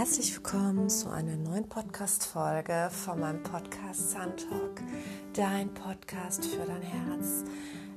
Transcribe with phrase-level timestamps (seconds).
[0.00, 4.80] Herzlich willkommen zu einer neuen Podcast-Folge von meinem Podcast Sun Talk,
[5.34, 7.44] dein Podcast für dein Herz.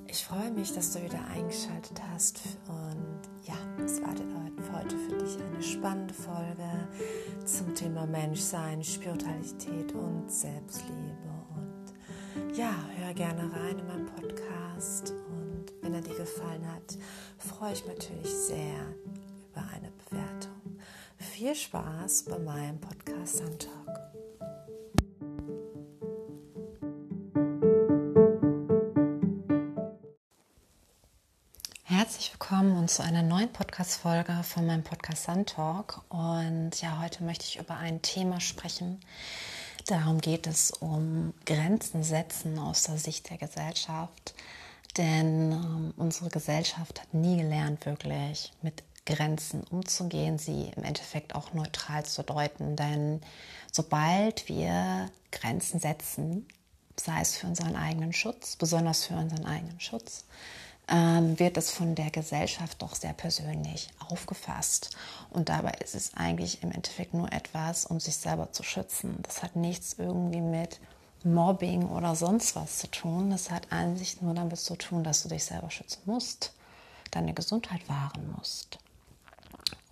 [0.08, 4.28] Ich freue mich, dass du wieder eingeschaltet hast und ja, es wartet
[4.76, 6.90] heute für dich eine spannende Folge
[7.46, 11.16] zum Thema Menschsein, Spiritualität und Selbstliebe.
[11.56, 16.98] Und ja, hör gerne rein in meinen Podcast und wenn er dir gefallen hat,
[17.38, 18.94] freue ich mich natürlich sehr
[19.54, 19.93] über eine.
[21.44, 24.00] Viel Spaß bei meinem Podcast Sandtalk.
[31.84, 36.00] Herzlich willkommen und zu einer neuen Podcast-Folge von meinem Podcast Sandtalk.
[36.08, 39.02] Und ja, heute möchte ich über ein Thema sprechen.
[39.88, 44.34] Darum geht es um Grenzen setzen aus der Sicht der Gesellschaft.
[44.96, 51.54] Denn ähm, unsere Gesellschaft hat nie gelernt, wirklich mit Grenzen umzugehen, sie im Endeffekt auch
[51.54, 52.76] neutral zu deuten.
[52.76, 53.22] Denn
[53.72, 56.48] sobald wir Grenzen setzen,
[57.00, 60.26] sei es für unseren eigenen Schutz, besonders für unseren eigenen Schutz,
[60.88, 64.96] ähm, wird es von der Gesellschaft doch sehr persönlich aufgefasst.
[65.30, 69.18] Und dabei ist es eigentlich im Endeffekt nur etwas, um sich selber zu schützen.
[69.24, 70.80] Das hat nichts irgendwie mit
[71.24, 73.30] Mobbing oder sonst was zu tun.
[73.30, 76.54] Das hat an sich nur damit zu tun, dass du dich selber schützen musst,
[77.12, 78.78] deine Gesundheit wahren musst.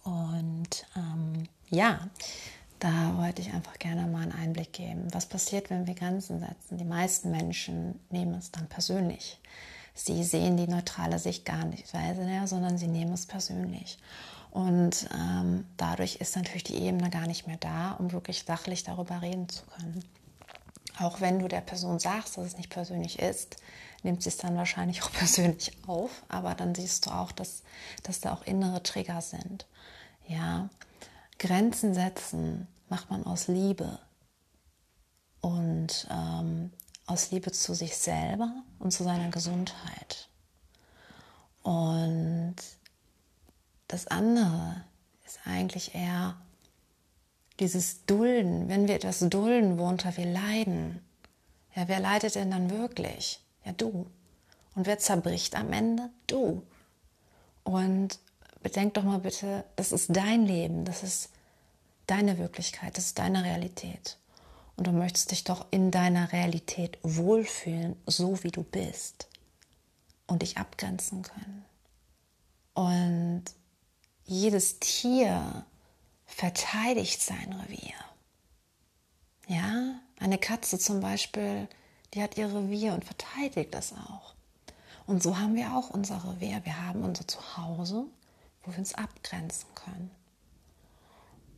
[0.04, 2.00] Und ähm, ja,
[2.80, 5.08] da wollte ich einfach gerne mal einen Einblick geben.
[5.12, 6.78] Was passiert, wenn wir Grenzen setzen?
[6.78, 9.40] Die meisten Menschen nehmen es dann persönlich.
[9.94, 14.00] Sie sehen die neutrale Sicht gar nicht, mehr, sondern sie nehmen es persönlich.
[14.50, 19.22] Und ähm, dadurch ist natürlich die Ebene gar nicht mehr da, um wirklich sachlich darüber
[19.22, 20.04] reden zu können.
[21.00, 23.58] Auch wenn du der Person sagst, dass es nicht persönlich ist,
[24.04, 26.24] nimmt sie es dann wahrscheinlich auch persönlich auf.
[26.30, 27.64] Aber dann siehst du auch, dass,
[28.04, 29.66] dass da auch innere Trigger sind.
[30.28, 30.70] Ja,
[31.40, 34.00] Grenzen setzen macht man aus Liebe
[35.42, 36.72] und ähm,
[37.06, 40.30] aus Liebe zu sich selber und zu seiner Gesundheit.
[41.64, 42.56] Und
[43.88, 44.84] das andere
[45.26, 46.36] ist eigentlich eher
[47.60, 51.02] dieses Dulden, wenn wir etwas dulden, worunter wir leiden.
[51.76, 53.40] Ja, wer leidet denn dann wirklich?
[53.66, 54.08] Ja, du.
[54.76, 56.10] Und wer zerbricht am Ende?
[56.28, 56.64] Du.
[57.64, 58.20] Und
[58.62, 61.30] bedenk doch mal bitte, das ist dein Leben, das ist
[62.08, 64.18] deine Wirklichkeit, das ist deine Realität.
[64.76, 69.28] Und du möchtest dich doch in deiner Realität wohlfühlen, so wie du bist.
[70.28, 71.66] Und dich abgrenzen können.
[72.74, 73.44] Und
[74.24, 75.66] jedes Tier
[76.26, 77.94] verteidigt sein Revier.
[79.48, 81.68] Ja, eine Katze zum Beispiel,
[82.14, 84.34] die hat ihr Revier und verteidigt das auch.
[85.06, 86.62] Und so haben wir auch unser Revier.
[86.64, 88.06] Wir haben unser Zuhause
[88.64, 90.12] wo wir uns abgrenzen können.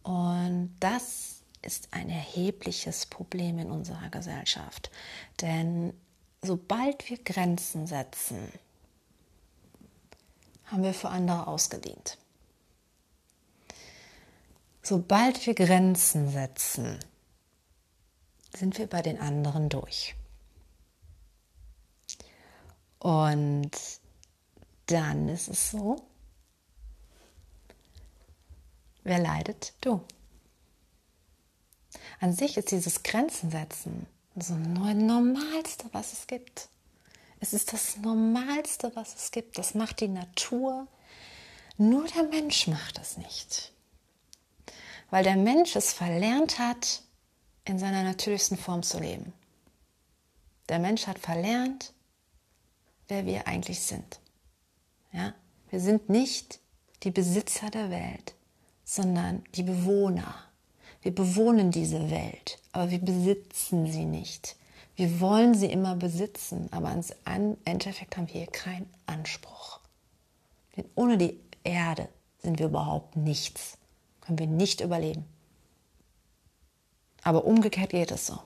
[0.04, 4.92] Und das ist ein erhebliches Problem in unserer Gesellschaft.
[5.42, 5.94] Denn
[6.42, 8.52] sobald wir Grenzen setzen,
[10.66, 12.18] haben wir für andere ausgedient.
[14.82, 17.00] Sobald wir Grenzen setzen,
[18.54, 20.16] sind wir bei den anderen durch.
[23.04, 23.72] Und
[24.88, 25.98] dann ist es so,
[29.04, 29.74] Wer leidet?
[29.82, 30.02] Du.
[32.20, 36.70] An sich ist dieses Grenzen setzen so Normalste, was es gibt.
[37.40, 39.58] Es ist das Normalste, was es gibt.
[39.58, 40.88] Das macht die Natur.
[41.78, 43.72] Nur der Mensch macht es nicht.
[45.12, 47.04] Weil der Mensch es verlernt hat,
[47.66, 49.34] in seiner natürlichsten Form zu leben.
[50.70, 51.94] Der Mensch hat verlernt,
[53.08, 54.20] wer wir eigentlich sind.
[55.12, 55.34] Ja?
[55.70, 56.60] Wir sind nicht
[57.04, 58.36] die Besitzer der Welt
[58.84, 60.36] sondern die Bewohner.
[61.02, 64.56] Wir bewohnen diese Welt, aber wir besitzen sie nicht.
[64.96, 66.92] Wir wollen sie immer besitzen, aber
[67.26, 69.80] im Endeffekt haben wir keinen Anspruch.
[70.78, 72.08] Denn ohne die Erde
[72.40, 73.78] sind wir überhaupt nichts,
[74.22, 75.26] können wir nicht überleben.
[77.24, 78.40] Aber umgekehrt geht es so.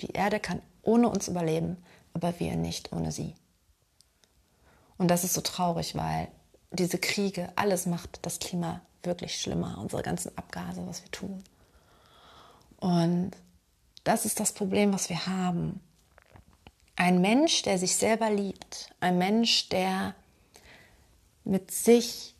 [0.00, 1.76] Die Erde kann ohne uns überleben,
[2.14, 3.34] aber wir nicht ohne sie.
[5.00, 6.28] Und das ist so traurig, weil
[6.72, 11.42] diese Kriege, alles macht das Klima wirklich schlimmer, unsere ganzen Abgase, was wir tun.
[12.76, 13.30] Und
[14.04, 15.80] das ist das Problem, was wir haben.
[16.96, 20.14] Ein Mensch, der sich selber liebt, ein Mensch, der
[21.44, 22.34] mit sich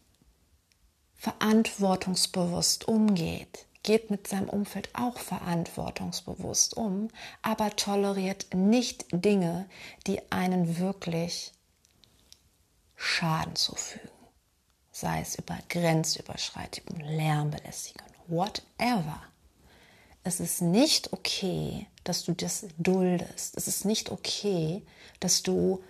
[1.17, 7.09] verantwortungsbewusst umgeht, geht mit seinem Umfeld auch verantwortungsbewusst um,
[7.41, 9.67] aber toleriert nicht Dinge,
[10.07, 11.55] die einen wirklich
[13.03, 14.21] Schaden zufügen
[15.01, 19.23] sei es über Grenzüberschreitung, Lärmbelästigung, whatever.
[20.23, 23.57] Es ist nicht okay, dass du das duldest.
[23.57, 24.85] Es ist nicht okay,
[25.19, 25.83] dass du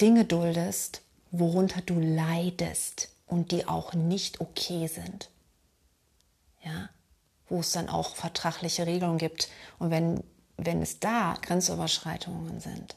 [0.00, 1.02] Dinge duldest,
[1.32, 5.30] worunter du leidest und die auch nicht okay sind.
[6.62, 6.88] Ja,
[7.48, 9.48] wo es dann auch vertragliche Regelungen gibt.
[9.78, 10.22] Und wenn,
[10.56, 12.96] wenn es da Grenzüberschreitungen sind,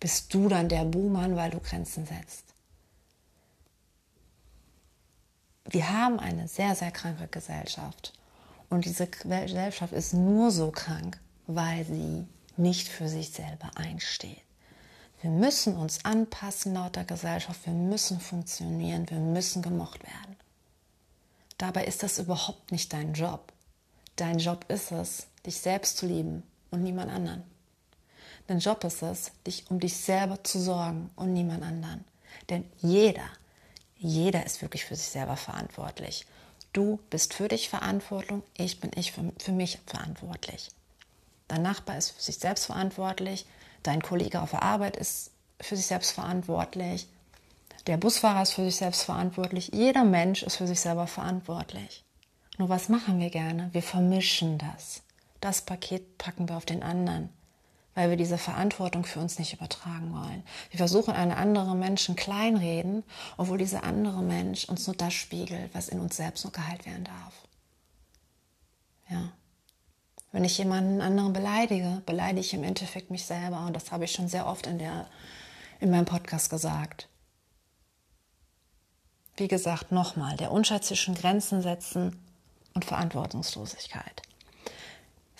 [0.00, 2.44] bist du dann der Buhmann, weil du Grenzen setzt.
[5.68, 8.12] Wir haben eine sehr, sehr kranke Gesellschaft.
[8.68, 12.26] Und diese Gesellschaft ist nur so krank, weil sie
[12.56, 14.42] nicht für sich selber einsteht.
[15.22, 20.36] Wir müssen uns anpassen laut der Gesellschaft, wir müssen funktionieren, wir müssen gemocht werden.
[21.58, 23.52] Dabei ist das überhaupt nicht dein Job.
[24.16, 27.42] Dein Job ist es, dich selbst zu lieben und niemand anderen.
[28.46, 32.04] Dein Job ist es, dich um dich selber zu sorgen und niemand anderen.
[32.48, 33.28] Denn jeder,
[33.96, 36.26] jeder ist wirklich für sich selber verantwortlich.
[36.72, 40.68] Du bist für dich verantwortlich, ich bin ich für, für mich verantwortlich.
[41.48, 43.46] Dein Nachbar ist für sich selbst verantwortlich,
[43.82, 47.08] dein Kollege auf der Arbeit ist für sich selbst verantwortlich,
[47.86, 52.04] der Busfahrer ist für sich selbst verantwortlich, jeder Mensch ist für sich selber verantwortlich.
[52.58, 53.68] Nur was machen wir gerne?
[53.72, 55.02] Wir vermischen das.
[55.40, 57.28] Das Paket packen wir auf den anderen,
[57.96, 60.44] weil wir diese Verantwortung für uns nicht übertragen wollen.
[60.70, 63.02] Wir versuchen einen anderen Menschen kleinreden,
[63.38, 67.04] obwohl dieser andere Mensch uns nur das spiegelt, was in uns selbst nur geheilt werden
[67.04, 67.34] darf.
[69.08, 69.32] Ja.
[70.30, 73.64] Wenn ich jemanden anderen beleidige, beleidige ich im Endeffekt mich selber.
[73.64, 75.06] Und das habe ich schon sehr oft in, der,
[75.80, 77.08] in meinem Podcast gesagt.
[79.38, 82.20] Wie gesagt, nochmal, der Unterschied zwischen Grenzen setzen
[82.74, 84.20] und Verantwortungslosigkeit.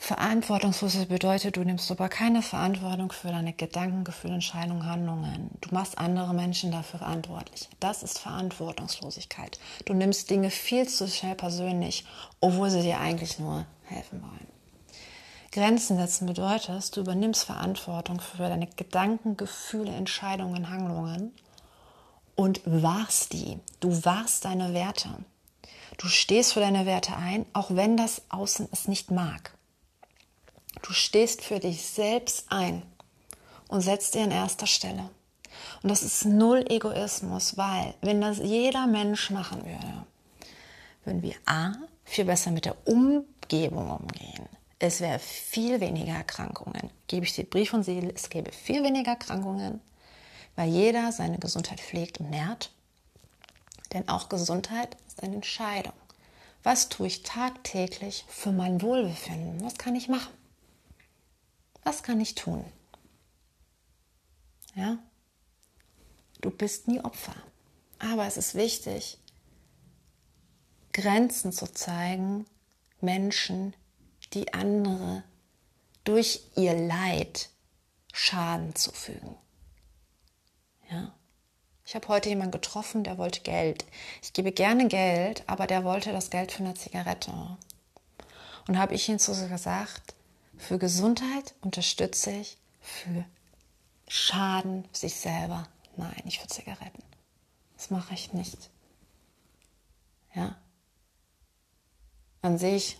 [0.06, 5.50] Verantwortungslos bedeutet, du nimmst aber keine Verantwortung für deine Gedanken, Gefühle, Entscheidungen, Handlungen.
[5.60, 7.68] Du machst andere Menschen dafür verantwortlich.
[7.80, 9.58] Das ist Verantwortungslosigkeit.
[9.84, 12.04] Du nimmst Dinge viel zu schnell persönlich,
[12.40, 14.46] obwohl sie dir eigentlich nur helfen wollen.
[15.50, 21.32] Grenzen setzen bedeutet, du übernimmst Verantwortung für deine Gedanken, Gefühle, Entscheidungen, Handlungen
[22.36, 23.58] und wahrst die.
[23.80, 25.08] Du wahrst deine Werte.
[25.98, 29.55] Du stehst für deine Werte ein, auch wenn das Außen es nicht mag.
[30.82, 32.82] Du stehst für dich selbst ein
[33.68, 35.10] und setzt dir an erster Stelle.
[35.82, 40.06] Und das ist null Egoismus, weil wenn das jeder Mensch machen würde,
[41.04, 41.72] würden wir A,
[42.04, 46.90] viel besser mit der Umgebung umgehen es wäre viel weniger Erkrankungen.
[47.06, 49.80] Gebe ich dir Brief und Seele, es gäbe viel weniger Erkrankungen,
[50.54, 52.70] weil jeder seine Gesundheit pflegt und nährt.
[53.92, 55.94] Denn auch Gesundheit ist eine Entscheidung.
[56.62, 59.64] Was tue ich tagtäglich für mein Wohlbefinden?
[59.64, 60.32] Was kann ich machen?
[61.86, 62.64] Was kann ich tun?
[64.74, 64.98] Ja?
[66.40, 67.36] Du bist nie Opfer.
[68.00, 69.18] Aber es ist wichtig,
[70.92, 72.44] Grenzen zu zeigen,
[73.00, 73.72] Menschen,
[74.32, 75.22] die andere
[76.02, 77.50] durch ihr Leid
[78.12, 79.36] Schaden zufügen.
[80.90, 81.14] Ja.
[81.84, 83.84] Ich habe heute jemanden getroffen, der wollte Geld.
[84.22, 87.56] Ich gebe gerne Geld, aber der wollte das Geld für eine Zigarette.
[88.66, 90.15] Und habe ich ihm so gesagt,
[90.56, 93.24] für Gesundheit unterstütze ich, für
[94.08, 95.66] Schaden sich selber,
[95.96, 97.02] nein, nicht für Zigaretten.
[97.76, 98.70] Das mache ich nicht.
[100.34, 100.56] Ja.
[102.42, 102.98] An sich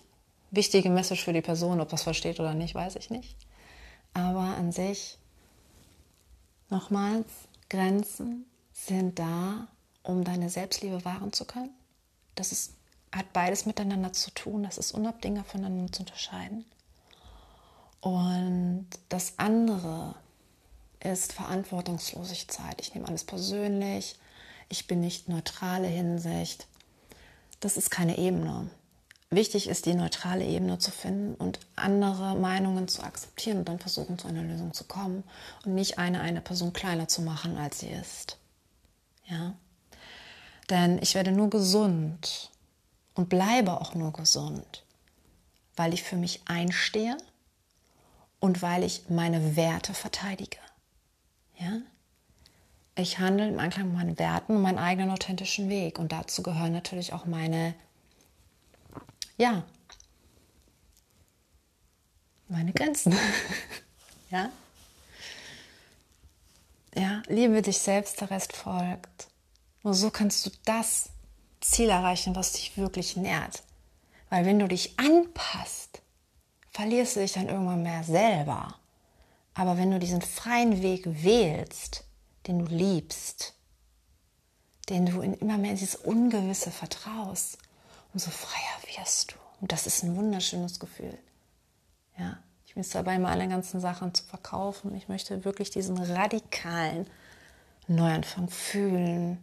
[0.51, 1.81] wichtige Message für die Person.
[1.81, 3.37] Ob das versteht oder nicht, weiß ich nicht.
[4.15, 5.19] Aber an sich,
[6.71, 7.29] nochmals,
[7.69, 9.69] Grenzen sind da,
[10.03, 11.75] um deine Selbstliebe wahren zu können.
[12.35, 12.75] Das ist,
[13.13, 14.63] hat beides miteinander zu tun.
[14.63, 16.65] Das ist unabdingbar voneinander zu unterscheiden.
[18.01, 20.15] Und das andere
[21.01, 22.81] ist Verantwortungslosigkeit.
[22.81, 24.19] Ich nehme alles persönlich.
[24.69, 26.67] Ich bin nicht neutrale Hinsicht.
[27.61, 28.71] Das ist keine Ebene
[29.31, 34.19] wichtig ist, die neutrale Ebene zu finden und andere Meinungen zu akzeptieren und dann versuchen,
[34.19, 35.25] zu einer Lösung zu kommen
[35.65, 38.39] und nicht eine eine Person kleiner zu machen, als sie ist.
[39.27, 39.55] Ja?
[40.71, 42.51] Denn ich werde nur gesund
[43.15, 44.85] und bleibe auch nur gesund,
[45.77, 47.17] weil ich für mich einstehe
[48.41, 50.59] und weil ich meine Werte verteidige.
[51.59, 51.81] Ja?
[52.95, 55.99] Ich handle im Einklang mit meinen Werten und meinen eigenen authentischen Weg.
[55.99, 57.75] Und dazu gehören natürlich auch meine
[59.39, 59.65] ja,
[62.49, 63.15] meine Grenzen.
[64.31, 64.51] ja?
[66.95, 69.29] Ja, liebe dich selbst, der Rest folgt.
[69.83, 71.11] Nur so kannst du das
[71.61, 73.63] Ziel erreichen, was dich wirklich nährt.
[74.31, 76.01] Weil wenn du dich anpasst,
[76.77, 78.75] verlierst du dich dann irgendwann mehr selber.
[79.55, 82.05] Aber wenn du diesen freien Weg wählst,
[82.47, 83.55] den du liebst,
[84.91, 87.57] den du in immer mehr dieses Ungewisse vertraust,
[88.13, 89.37] umso freier wirst du.
[89.63, 91.17] Und das ist ein wunderschönes Gefühl.
[92.19, 94.95] Ja, ich bin dabei, meine ganzen Sachen zu verkaufen.
[94.97, 97.07] Ich möchte wirklich diesen radikalen
[97.89, 99.43] Neuanfang fühlen,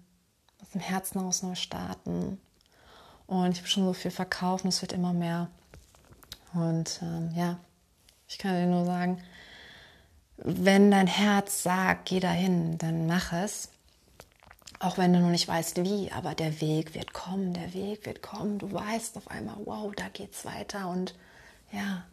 [0.62, 2.40] aus dem Herzen aus neu starten.
[3.26, 5.50] Und ich habe schon so viel verkauft und es wird immer mehr.
[6.54, 7.60] Und ähm, ja,
[8.28, 9.22] ich kann dir nur sagen,
[10.38, 13.70] wenn dein Herz sagt, geh dahin, dann mach es.
[14.80, 18.22] Auch wenn du noch nicht weißt, wie, aber der Weg wird kommen, der Weg wird
[18.22, 18.60] kommen.
[18.60, 21.16] Du weißt auf einmal, wow, da geht's weiter und
[21.72, 22.04] ja.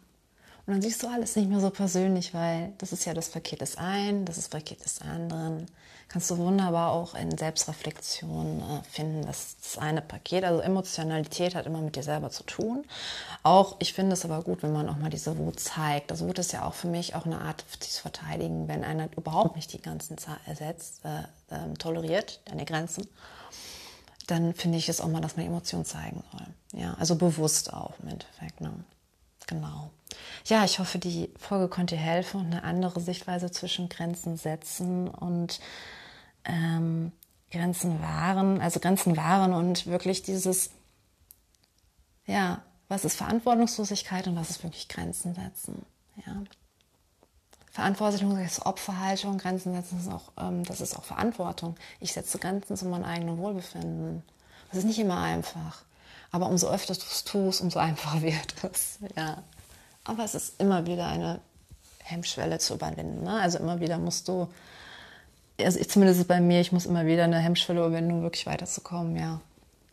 [0.65, 3.61] Und dann siehst du alles nicht mehr so persönlich, weil das ist ja das Paket
[3.61, 5.67] des einen, das ist das Paket des anderen
[6.11, 9.25] kannst du wunderbar auch in Selbstreflexion äh, finden.
[9.25, 12.83] Das, das eine Paket, also Emotionalität hat immer mit dir selber zu tun.
[13.43, 16.11] Auch, ich finde es aber gut, wenn man auch mal diese Wut zeigt.
[16.11, 19.07] Also Wut ist ja auch für mich auch eine Art, sich zu verteidigen, wenn einer
[19.15, 23.07] überhaupt nicht die ganzen Zeit ersetzt, äh, äh, toleriert, deine Grenzen
[24.27, 26.79] dann finde ich es auch mal, dass man Emotionen zeigen soll.
[26.79, 28.61] Ja, also bewusst auch im Endeffekt.
[28.61, 28.71] Ne?
[29.45, 29.89] Genau.
[30.45, 35.07] Ja, ich hoffe, die Folge konnte dir helfen und eine andere Sichtweise zwischen Grenzen setzen
[35.07, 35.59] und
[36.45, 37.11] ähm,
[37.51, 40.71] Grenzen wahren, also Grenzen wahren und wirklich dieses,
[42.25, 45.85] ja, was ist Verantwortungslosigkeit und was ist wirklich Grenzen setzen,
[46.25, 46.43] ja.
[47.71, 51.77] Verantwortung ist Opferhaltung, Grenzen setzen ist auch, ähm, das ist auch Verantwortung.
[52.01, 54.23] Ich setze Grenzen zu meinem eigenen Wohlbefinden.
[54.69, 55.83] Das ist nicht immer einfach.
[56.31, 58.99] Aber umso öfter du es tust, umso einfacher wird es.
[59.15, 59.41] Ja.
[60.03, 61.39] Aber es ist immer wieder eine
[62.03, 63.23] Hemmschwelle zu überwinden.
[63.23, 63.39] Ne?
[63.39, 64.47] Also immer wieder musst du
[65.65, 69.15] also ich, zumindest bei mir, ich muss immer wieder eine Hemmschwelle überwinden, um wirklich weiterzukommen,
[69.15, 69.41] ja.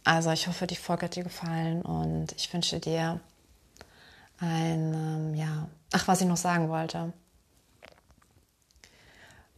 [0.05, 3.21] Also ich hoffe, die Folge hat dir gefallen und ich wünsche dir
[4.39, 7.13] ein, ähm, ja, ach, was ich noch sagen wollte.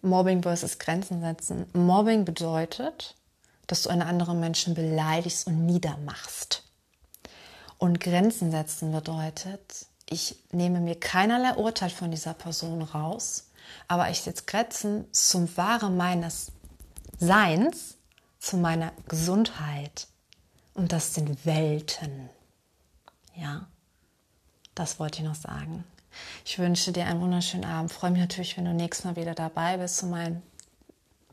[0.02, 1.66] Mobbing versus Grenzen setzen.
[1.72, 3.14] Mobbing bedeutet,
[3.66, 6.64] dass du einen anderen Menschen beleidigst und niedermachst.
[7.78, 13.50] Und Grenzen setzen bedeutet, ich nehme mir keinerlei Urteil von dieser Person raus,
[13.88, 16.52] aber ich setze Grenzen zum Wahre meines
[17.18, 17.96] Seins,
[18.40, 20.08] zu meiner Gesundheit.
[20.74, 22.28] Und das sind Welten.
[23.36, 23.66] Ja,
[24.74, 25.84] das wollte ich noch sagen.
[26.44, 27.92] Ich wünsche dir einen wunderschönen Abend.
[27.92, 30.42] Freue mich natürlich, wenn du nächstes Mal wieder dabei bist zu meinem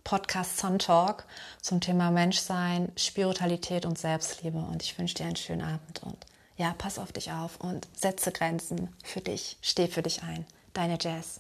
[0.04, 1.26] Podcast Sun Talk
[1.62, 4.60] zum Thema Menschsein, Spiritualität und Selbstliebe.
[4.60, 6.26] Und ich wünsche dir einen schönen Abend und
[6.58, 9.58] ja, pass auf dich auf und setze Grenzen für dich.
[9.62, 10.46] Steh für dich ein.
[10.74, 11.40] Deine Jazz.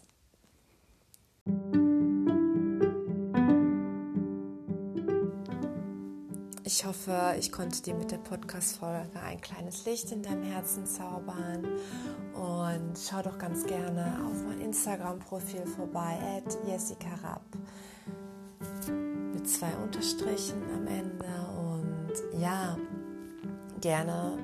[6.63, 11.65] Ich hoffe, ich konnte dir mit der Podcast-Folge ein kleines Licht in deinem Herzen zaubern.
[12.33, 17.41] Und schau doch ganz gerne auf mein Instagram-Profil vorbei, at Jessica Rapp.
[19.33, 21.25] Mit zwei Unterstrichen am Ende.
[21.57, 22.77] Und ja,
[23.81, 24.37] gerne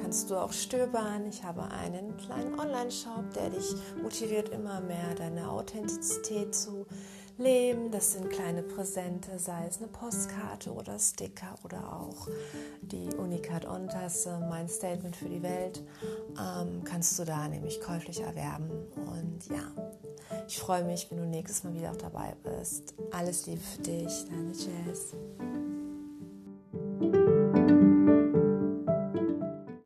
[0.00, 1.26] kannst du auch stöbern.
[1.28, 6.86] Ich habe einen kleinen Online-Shop, der dich motiviert, immer mehr deine Authentizität zu
[7.36, 7.90] leben.
[7.90, 12.28] Das sind kleine Präsente, sei es eine Postkarte oder Sticker oder auch
[12.82, 15.82] die Unicat On-Tasse, mein Statement für die Welt,
[16.38, 18.70] ähm, kannst du da nämlich käuflich erwerben.
[18.96, 19.72] Und ja,
[20.46, 22.94] ich freue mich, wenn du nächstes Mal wieder auch dabei bist.
[23.12, 25.14] Alles Liebe für dich, deine Jazz.